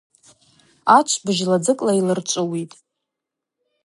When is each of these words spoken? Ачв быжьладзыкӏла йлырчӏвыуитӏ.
Ачв 0.97 1.13
быжьладзыкӏла 1.25 1.93
йлырчӏвыуитӏ. 1.95 2.75